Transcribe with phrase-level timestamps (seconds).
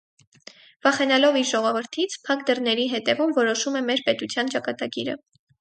[0.85, 5.21] Վախենալով իր ժողովրդից՝ փակ դռների հետևում որոշում է մեր պետության ճակատագիրը։